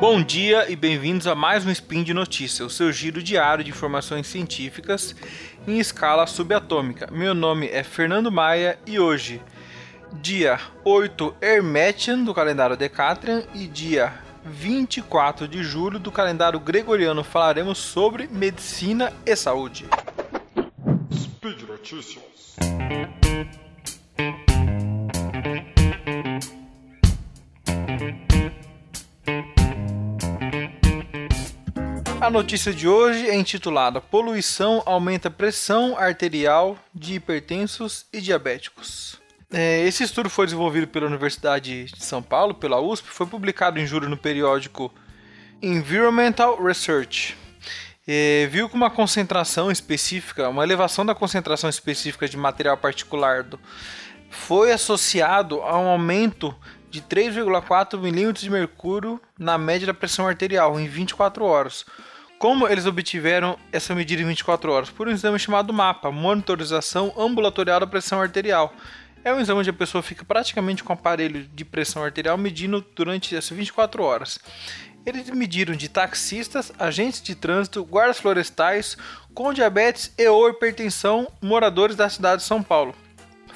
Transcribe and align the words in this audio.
Bom 0.00 0.22
dia 0.22 0.64
e 0.70 0.74
bem-vindos 0.74 1.26
a 1.26 1.34
mais 1.34 1.66
um 1.66 1.70
Spin 1.70 2.02
de 2.02 2.14
Notícias, 2.14 2.72
o 2.72 2.74
seu 2.74 2.90
giro 2.90 3.22
diário 3.22 3.62
de 3.62 3.68
informações 3.68 4.26
científicas 4.26 5.14
em 5.68 5.78
escala 5.78 6.26
subatômica. 6.26 7.10
Meu 7.12 7.34
nome 7.34 7.68
é 7.68 7.84
Fernando 7.84 8.32
Maia 8.32 8.78
e 8.86 8.98
hoje, 8.98 9.42
dia 10.14 10.58
8 10.86 11.36
Hermetian 11.42 12.24
do 12.24 12.32
calendário 12.32 12.78
Decatrian 12.78 13.44
e 13.54 13.66
dia 13.66 14.14
24 14.42 15.46
de 15.46 15.62
julho 15.62 15.98
do 15.98 16.10
calendário 16.10 16.58
gregoriano, 16.58 17.22
falaremos 17.22 17.76
sobre 17.76 18.26
medicina 18.26 19.12
e 19.26 19.36
saúde. 19.36 19.84
Speed 21.12 21.60
Notícias. 21.68 22.56
A 32.20 32.28
notícia 32.28 32.74
de 32.74 32.86
hoje 32.86 33.30
é 33.30 33.34
intitulada 33.34 33.98
Poluição 33.98 34.82
aumenta 34.84 35.30
pressão 35.30 35.96
arterial 35.96 36.78
de 36.94 37.14
hipertensos 37.14 38.04
e 38.12 38.20
diabéticos. 38.20 39.18
É, 39.50 39.86
esse 39.86 40.04
estudo 40.04 40.28
foi 40.28 40.44
desenvolvido 40.44 40.86
pela 40.86 41.06
Universidade 41.06 41.86
de 41.86 42.04
São 42.04 42.22
Paulo, 42.22 42.54
pela 42.54 42.78
USP, 42.78 43.08
foi 43.08 43.26
publicado 43.26 43.80
em 43.80 43.86
julho 43.86 44.06
no 44.06 44.18
periódico 44.18 44.92
Environmental 45.62 46.62
Research. 46.62 47.38
É, 48.06 48.46
viu 48.50 48.68
que 48.68 48.74
uma 48.74 48.90
concentração 48.90 49.70
específica, 49.70 50.50
uma 50.50 50.62
elevação 50.62 51.06
da 51.06 51.14
concentração 51.14 51.70
específica 51.70 52.28
de 52.28 52.36
material 52.36 52.76
particulado 52.76 53.58
foi 54.28 54.72
associado 54.72 55.62
a 55.62 55.78
um 55.78 55.88
aumento 55.88 56.54
de 56.90 57.00
3,4 57.00 57.98
milímetros 57.98 58.42
de 58.42 58.50
mercúrio 58.50 59.20
na 59.38 59.56
média 59.56 59.86
da 59.86 59.94
pressão 59.94 60.26
arterial 60.26 60.78
em 60.78 60.86
24 60.86 61.44
horas, 61.44 61.86
como 62.40 62.66
eles 62.66 62.86
obtiveram 62.86 63.58
essa 63.70 63.94
medida 63.94 64.22
em 64.22 64.24
24 64.24 64.72
horas? 64.72 64.88
Por 64.88 65.06
um 65.06 65.10
exame 65.10 65.38
chamado 65.38 65.74
MAPA, 65.74 66.10
Monitorização 66.10 67.12
Ambulatorial 67.14 67.80
da 67.80 67.86
Pressão 67.86 68.18
Arterial. 68.18 68.74
É 69.22 69.30
um 69.30 69.38
exame 69.38 69.60
onde 69.60 69.68
a 69.68 69.74
pessoa 69.74 70.02
fica 70.02 70.24
praticamente 70.24 70.82
com 70.82 70.90
o 70.90 70.96
aparelho 70.96 71.46
de 71.54 71.66
pressão 71.66 72.02
arterial 72.02 72.38
medindo 72.38 72.82
durante 72.96 73.36
essas 73.36 73.54
24 73.54 74.02
horas. 74.02 74.38
Eles 75.04 75.28
mediram 75.28 75.74
de 75.74 75.90
taxistas, 75.90 76.72
agentes 76.78 77.20
de 77.20 77.34
trânsito, 77.34 77.84
guardas 77.84 78.18
florestais, 78.18 78.96
com 79.34 79.52
diabetes 79.52 80.10
e 80.16 80.26
ou 80.26 80.48
hipertensão, 80.48 81.30
moradores 81.42 81.94
da 81.94 82.08
cidade 82.08 82.40
de 82.40 82.48
São 82.48 82.62
Paulo. 82.62 82.94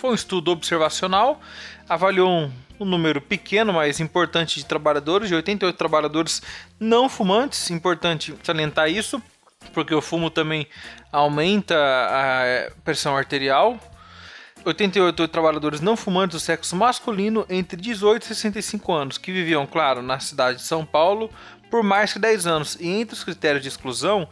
Foi 0.00 0.10
um 0.10 0.14
estudo 0.14 0.50
observacional, 0.50 1.40
avaliou 1.88 2.28
um 2.28 2.52
um 2.80 2.84
número 2.86 3.20
pequeno, 3.20 3.74
mas 3.74 4.00
importante 4.00 4.58
de 4.58 4.64
trabalhadores, 4.64 5.28
de 5.28 5.34
88 5.34 5.76
trabalhadores 5.76 6.42
não 6.80 7.10
fumantes. 7.10 7.70
Importante 7.70 8.34
salientar 8.42 8.88
isso, 8.88 9.22
porque 9.74 9.94
o 9.94 10.00
fumo 10.00 10.30
também 10.30 10.66
aumenta 11.12 11.76
a 11.76 12.70
pressão 12.82 13.14
arterial. 13.14 13.78
88 14.64 15.28
trabalhadores 15.28 15.80
não 15.80 15.96
fumantes 15.96 16.40
do 16.40 16.40
sexo 16.40 16.74
masculino 16.74 17.46
entre 17.48 17.80
18 17.80 18.22
e 18.22 18.26
65 18.26 18.92
anos, 18.92 19.18
que 19.18 19.30
viviam, 19.30 19.66
claro, 19.66 20.02
na 20.02 20.18
cidade 20.18 20.58
de 20.58 20.64
São 20.64 20.84
Paulo 20.84 21.30
por 21.70 21.82
mais 21.82 22.12
que 22.12 22.18
10 22.18 22.46
anos. 22.46 22.76
E 22.80 22.88
entre 22.88 23.14
os 23.14 23.22
critérios 23.22 23.62
de 23.62 23.68
exclusão 23.68 24.28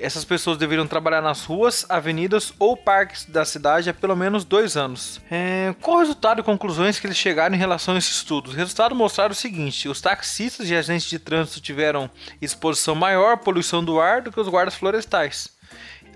essas 0.00 0.24
pessoas 0.24 0.58
deveriam 0.58 0.86
trabalhar 0.86 1.20
nas 1.20 1.44
ruas, 1.44 1.84
avenidas 1.88 2.52
ou 2.58 2.76
parques 2.76 3.24
da 3.24 3.44
cidade 3.44 3.90
há 3.90 3.94
pelo 3.94 4.16
menos 4.16 4.44
dois 4.44 4.76
anos. 4.76 5.20
É, 5.30 5.74
qual 5.80 5.98
o 5.98 6.00
resultado 6.00 6.40
e 6.40 6.44
conclusões 6.44 6.98
que 6.98 7.06
eles 7.06 7.16
chegaram 7.16 7.54
em 7.54 7.58
relação 7.58 7.94
a 7.94 7.98
esses 7.98 8.16
estudos? 8.16 8.54
O 8.54 8.56
resultado 8.56 8.94
mostraram 8.94 9.32
o 9.32 9.34
seguinte: 9.34 9.88
os 9.88 10.00
taxistas 10.00 10.68
e 10.70 10.74
agentes 10.74 11.08
de 11.08 11.18
trânsito 11.18 11.60
tiveram 11.60 12.10
exposição 12.40 12.94
maior 12.94 13.34
à 13.34 13.36
poluição 13.36 13.84
do 13.84 14.00
ar 14.00 14.22
do 14.22 14.32
que 14.32 14.40
os 14.40 14.48
guardas 14.48 14.74
florestais. 14.74 15.59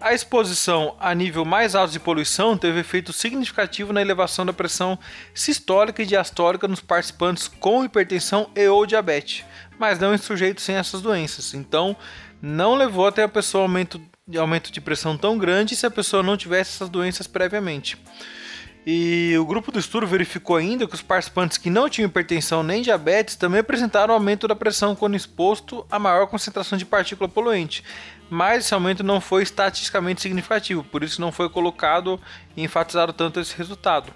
A 0.00 0.14
exposição 0.14 0.96
a 0.98 1.14
nível 1.14 1.44
mais 1.44 1.74
alto 1.74 1.92
de 1.92 2.00
poluição 2.00 2.56
teve 2.56 2.80
efeito 2.80 3.12
significativo 3.12 3.92
na 3.92 4.00
elevação 4.00 4.46
da 4.46 4.52
pressão 4.52 4.98
sistólica 5.34 6.02
e 6.02 6.06
diastólica 6.06 6.66
nos 6.66 6.80
participantes 6.80 7.48
com 7.48 7.84
hipertensão 7.84 8.48
e 8.56 8.66
ou 8.66 8.86
diabetes, 8.86 9.44
mas 9.78 9.98
não 9.98 10.14
em 10.14 10.18
sujeitos 10.18 10.64
sem 10.64 10.76
essas 10.76 11.02
doenças. 11.02 11.52
Então, 11.52 11.94
não 12.40 12.76
levou 12.76 13.06
até 13.06 13.24
a 13.24 13.28
pessoa 13.28 13.64
aumento, 13.64 14.00
aumento 14.38 14.72
de 14.72 14.80
pressão 14.80 15.18
tão 15.18 15.36
grande 15.36 15.76
se 15.76 15.84
a 15.84 15.90
pessoa 15.90 16.22
não 16.22 16.34
tivesse 16.34 16.76
essas 16.76 16.88
doenças 16.88 17.26
previamente. 17.26 17.98
E 18.86 19.36
o 19.38 19.44
grupo 19.44 19.70
do 19.70 19.78
estudo 19.78 20.06
verificou 20.06 20.56
ainda 20.56 20.86
que 20.86 20.94
os 20.94 21.02
participantes 21.02 21.58
que 21.58 21.68
não 21.68 21.88
tinham 21.88 22.08
hipertensão 22.08 22.62
nem 22.62 22.80
diabetes 22.80 23.36
também 23.36 23.60
apresentaram 23.60 24.14
aumento 24.14 24.48
da 24.48 24.56
pressão 24.56 24.96
quando 24.96 25.16
exposto 25.16 25.86
a 25.90 25.98
maior 25.98 26.26
concentração 26.26 26.78
de 26.78 26.86
partícula 26.86 27.28
poluente, 27.28 27.84
mas 28.30 28.64
esse 28.64 28.72
aumento 28.72 29.02
não 29.02 29.20
foi 29.20 29.42
estatisticamente 29.42 30.22
significativo, 30.22 30.82
por 30.82 31.02
isso 31.02 31.20
não 31.20 31.30
foi 31.30 31.50
colocado 31.50 32.18
e 32.56 32.62
enfatizado 32.62 33.12
tanto 33.12 33.38
esse 33.38 33.54
resultado. 33.54 34.12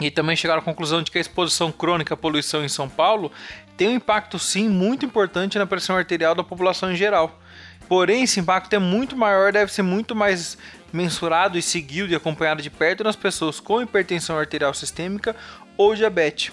E 0.00 0.12
também 0.12 0.36
chegaram 0.36 0.60
à 0.60 0.64
conclusão 0.64 1.02
de 1.02 1.10
que 1.10 1.18
a 1.18 1.20
exposição 1.20 1.72
crônica 1.72 2.14
à 2.14 2.16
poluição 2.16 2.64
em 2.64 2.68
São 2.68 2.88
Paulo 2.88 3.32
tem 3.76 3.88
um 3.88 3.94
impacto 3.94 4.38
sim 4.38 4.68
muito 4.68 5.04
importante 5.04 5.58
na 5.58 5.66
pressão 5.66 5.96
arterial 5.96 6.36
da 6.36 6.44
população 6.44 6.92
em 6.92 6.96
geral. 6.96 7.40
Porém, 7.88 8.22
esse 8.22 8.38
impacto 8.38 8.72
é 8.74 8.78
muito 8.78 9.16
maior, 9.16 9.50
deve 9.50 9.72
ser 9.72 9.82
muito 9.82 10.14
mais 10.14 10.58
mensurado 10.92 11.58
e 11.58 11.62
seguido 11.62 12.12
e 12.12 12.16
acompanhado 12.16 12.62
de 12.62 12.70
perto 12.70 13.04
nas 13.04 13.16
pessoas 13.16 13.60
com 13.60 13.82
hipertensão 13.82 14.38
arterial 14.38 14.72
sistêmica 14.74 15.34
ou 15.76 15.94
diabetes. 15.94 16.52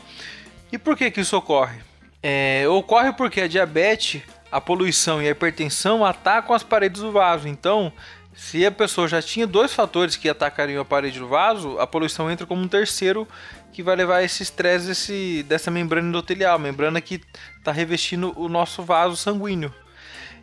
E 0.72 0.78
por 0.78 0.97
que, 0.97 1.12
que 1.12 1.22
isso 1.22 1.38
ocorre? 1.38 1.79
É, 2.22 2.68
ocorre 2.68 3.13
porque 3.13 3.41
a 3.41 3.47
diabetes, 3.47 4.22
a 4.51 4.59
poluição 4.59 5.22
e 5.22 5.28
a 5.28 5.31
hipertensão 5.31 6.03
atacam 6.03 6.56
as 6.56 6.63
paredes 6.63 7.01
do 7.01 7.12
vaso. 7.12 7.47
Então, 7.47 7.94
se 8.35 8.66
a 8.66 8.72
pessoa 8.72 9.07
já 9.07 9.22
tinha 9.22 9.47
dois 9.47 9.73
fatores 9.73 10.18
que 10.18 10.28
atacariam 10.28 10.81
a 10.81 10.85
parede 10.85 11.19
do 11.19 11.28
vaso, 11.28 11.79
a 11.79 11.88
poluição 11.88 12.29
entra 12.29 12.46
como 12.46 12.62
um 12.62 12.67
terceiro 12.67 13.28
que 13.72 13.81
vai 13.81 13.96
levar 13.96 14.23
esse 14.23 14.44
estresse 14.44 15.44
dessa 15.47 15.69
membrana 15.72 16.07
endotelial, 16.07 16.57
membrana 16.59 17.00
que 17.00 17.22
está 17.57 17.72
revestindo 17.72 18.34
o 18.35 18.50
nosso 18.50 18.84
vaso 18.84 19.16
sanguíneo. 19.16 19.73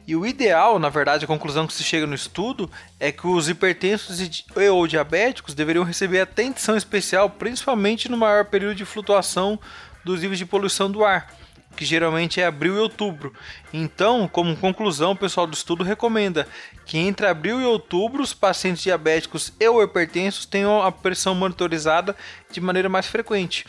E 0.07 0.17
o 0.17 0.27
ideal, 0.27 0.79
na 0.79 0.89
verdade, 0.89 1.25
a 1.25 1.29
conclusão 1.29 1.67
que 1.67 1.73
se 1.73 1.85
chega 1.85 2.07
no 2.07 2.15
estudo 2.15 2.71
é 2.99 3.13
que 3.13 3.27
os 3.27 3.49
hipertensos 3.49 4.21
e 4.21 4.69
ou 4.69 4.87
diabéticos 4.87 5.55
deveriam 5.55 5.85
receber 5.85 6.21
atenção 6.21 6.77
especial, 6.77 7.31
principalmente 7.31 8.09
no 8.09 8.17
maior 8.17 8.47
período 8.47 8.75
de 8.75 8.85
flutuação 8.85 9.59
dos 10.05 10.21
níveis 10.21 10.39
de 10.39 10.47
poluição 10.47 10.91
do 10.91 11.05
ar 11.05 11.33
que 11.77 11.85
geralmente 11.85 12.41
é 12.41 12.47
abril 12.47 12.77
e 12.77 12.79
outubro. 12.79 13.33
Então, 13.73 14.29
como 14.29 14.57
conclusão, 14.57 15.13
o 15.13 15.17
pessoal 15.17 15.47
do 15.47 15.55
estudo 15.55 15.83
recomenda 15.83 16.47
que 16.85 16.99
entre 16.99 17.27
abril 17.27 17.61
e 17.61 17.65
outubro 17.65 18.23
os 18.23 18.35
pacientes 18.35 18.83
diabéticos 18.83 19.53
e 19.59 19.65
hipertensos 19.65 20.45
tenham 20.45 20.83
a 20.83 20.93
pressão 20.93 21.35
monitorizada 21.35 22.15
de 22.51 22.61
maneira 22.61 22.89
mais 22.89 23.07
frequente. 23.07 23.67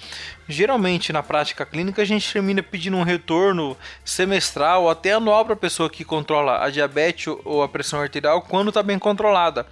Geralmente, 0.47 1.13
na 1.13 1.23
prática 1.23 1.65
clínica, 1.65 2.01
a 2.01 2.05
gente 2.05 2.31
termina 2.31 2.61
pedindo 2.61 2.97
um 2.97 3.03
retorno 3.03 3.77
semestral 4.03 4.83
ou 4.83 4.89
até 4.89 5.13
anual 5.13 5.45
para 5.45 5.53
a 5.53 5.57
pessoa 5.57 5.89
que 5.89 6.03
controla 6.03 6.63
a 6.63 6.69
diabetes 6.69 7.33
ou 7.45 7.63
a 7.63 7.69
pressão 7.69 8.01
arterial 8.01 8.41
quando 8.41 8.67
está 8.69 8.83
bem 8.83 8.99
controlada. 8.99 9.65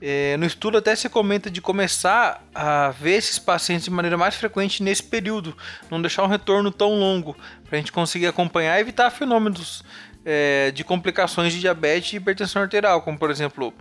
É, 0.00 0.36
no 0.36 0.46
estudo 0.46 0.78
até 0.78 0.94
se 0.94 1.08
comenta 1.08 1.50
de 1.50 1.60
começar 1.60 2.44
a 2.54 2.90
ver 2.90 3.16
esses 3.16 3.38
pacientes 3.38 3.84
de 3.84 3.90
maneira 3.90 4.16
mais 4.16 4.36
frequente 4.36 4.82
nesse 4.82 5.02
período, 5.02 5.56
não 5.90 6.00
deixar 6.00 6.22
um 6.22 6.28
retorno 6.28 6.70
tão 6.70 6.94
longo, 6.94 7.36
para 7.64 7.76
a 7.76 7.80
gente 7.80 7.90
conseguir 7.90 8.26
acompanhar 8.26 8.78
e 8.78 8.80
evitar 8.80 9.10
fenômenos 9.10 9.82
é, 10.24 10.70
de 10.70 10.84
complicações 10.84 11.52
de 11.52 11.60
diabetes 11.60 12.12
e 12.12 12.16
hipertensão 12.16 12.62
arterial, 12.62 13.02
como 13.02 13.18
por 13.18 13.30
exemplo 13.30 13.74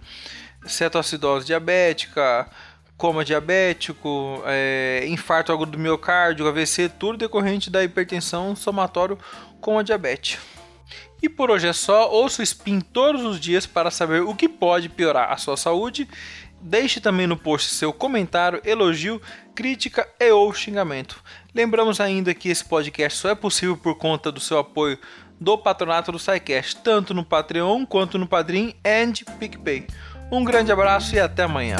cetoacidose 0.65 1.45
diabética, 1.45 2.49
coma 2.97 3.23
diabético, 3.23 4.41
é, 4.45 5.05
infarto 5.07 5.51
agudo 5.51 5.73
do 5.73 5.79
miocárdio, 5.79 6.47
AVC, 6.47 6.89
tudo 6.89 7.17
decorrente 7.17 7.69
da 7.69 7.83
hipertensão 7.83 8.55
somatório 8.55 9.19
com 9.61 9.77
a 9.77 9.83
diabetes. 9.83 10.39
E 11.21 11.27
por 11.27 11.49
hoje 11.49 11.67
é 11.67 11.73
só, 11.73 12.09
ouça 12.11 12.41
o 12.41 12.43
Spin 12.43 12.79
todos 12.79 13.23
os 13.23 13.39
dias 13.39 13.65
para 13.65 13.89
saber 13.89 14.21
o 14.21 14.35
que 14.35 14.47
pode 14.47 14.89
piorar 14.89 15.31
a 15.31 15.37
sua 15.37 15.57
saúde. 15.57 16.07
Deixe 16.61 16.99
também 16.99 17.27
no 17.27 17.37
post 17.37 17.73
seu 17.73 17.93
comentário, 17.93 18.61
elogio, 18.65 19.21
crítica 19.55 20.07
e 20.19 20.31
ou 20.31 20.53
xingamento. 20.53 21.23
Lembramos 21.53 21.99
ainda 21.99 22.33
que 22.33 22.49
esse 22.49 22.63
podcast 22.63 23.19
só 23.19 23.29
é 23.29 23.35
possível 23.35 23.77
por 23.77 23.95
conta 23.95 24.31
do 24.31 24.39
seu 24.39 24.59
apoio 24.59 24.97
do 25.39 25.57
patronato 25.57 26.11
do 26.11 26.19
SciCast, 26.19 26.77
tanto 26.83 27.13
no 27.13 27.23
Patreon 27.23 27.85
quanto 27.85 28.17
no 28.17 28.27
Padrim 28.27 28.73
e 28.83 29.23
PicPay. 29.39 29.87
Um 30.31 30.43
grande 30.43 30.71
abraço 30.71 31.15
e 31.15 31.19
até 31.19 31.43
amanhã. 31.43 31.77